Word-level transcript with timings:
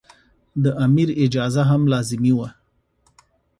د 0.63 0.65
امیر 0.85 1.09
اجازه 1.25 1.63
هم 1.69 1.81
لازمي 1.93 2.33
وه. 2.37 2.49